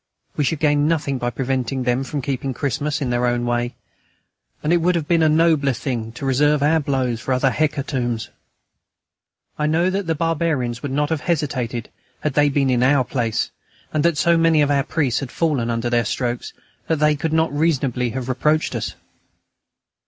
We 0.35 0.43
should 0.45 0.57
gain 0.57 0.87
nothing 0.87 1.19
by 1.19 1.29
preventing 1.29 1.83
them 1.83 2.03
from 2.03 2.23
keeping 2.23 2.55
Christmas 2.55 3.01
in 3.03 3.11
their 3.11 3.27
own 3.27 3.45
way, 3.45 3.75
and 4.63 4.73
it 4.73 4.77
would 4.77 4.95
have 4.95 5.07
been 5.07 5.21
a 5.21 5.29
nobler 5.29 5.73
thing 5.73 6.11
to 6.13 6.25
reserve 6.25 6.63
our 6.63 6.79
blows 6.79 7.21
for 7.21 7.33
other 7.35 7.51
hecatombs. 7.51 8.29
I 9.59 9.67
know 9.67 9.91
that 9.91 10.07
the 10.07 10.15
barbarians 10.15 10.81
would 10.81 10.89
not 10.91 11.09
have 11.11 11.21
hesitated 11.21 11.91
had 12.21 12.33
they 12.33 12.49
been 12.49 12.71
in 12.71 12.81
our 12.81 13.03
place, 13.03 13.51
and 13.93 14.03
that 14.03 14.17
so 14.17 14.37
many 14.39 14.63
of 14.63 14.71
our 14.71 14.83
priests 14.83 15.19
had 15.19 15.29
fallen 15.29 15.69
under 15.69 15.87
their 15.87 16.05
strokes 16.05 16.51
that 16.87 16.97
they 16.97 17.15
could 17.15 17.31
not 17.31 17.53
reasonably 17.53 18.09
have 18.09 18.27
reproached 18.27 18.73
us. 18.73 18.95